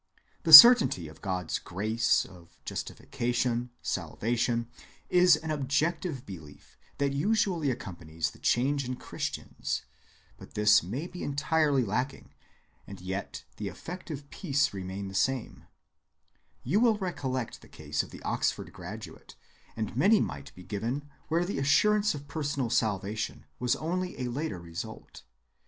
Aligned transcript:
The 0.41 0.51
certainty 0.51 1.07
of 1.07 1.21
God's 1.21 1.59
"grace," 1.59 2.25
of 2.25 2.57
"justification," 2.65 3.69
"salvation," 3.83 4.67
is 5.11 5.35
an 5.35 5.51
objective 5.51 6.25
belief 6.25 6.75
that 6.97 7.13
usually 7.13 7.69
accompanies 7.69 8.31
the 8.31 8.39
change 8.39 8.83
in 8.83 8.95
Christians; 8.95 9.83
but 10.37 10.55
this 10.55 10.81
may 10.81 11.05
be 11.05 11.21
entirely 11.23 11.85
lacking 11.85 12.33
and 12.87 12.99
yet 12.99 13.43
the 13.57 13.67
affective 13.67 14.27
peace 14.31 14.73
remain 14.73 15.07
the 15.07 15.13
same—you 15.13 16.79
will 16.79 16.97
recollect 16.97 17.61
the 17.61 17.67
case 17.69 18.01
of 18.01 18.09
the 18.09 18.23
Oxford 18.23 18.73
graduate: 18.73 19.35
and 19.77 19.95
many 19.95 20.19
might 20.19 20.51
be 20.55 20.63
given 20.63 21.11
where 21.27 21.45
the 21.45 21.59
assurance 21.59 22.15
of 22.15 22.27
personal 22.27 22.71
salvation 22.71 23.45
was 23.59 23.75
only 23.75 24.19
a 24.19 24.29
later 24.31 24.57
result. 24.59 25.21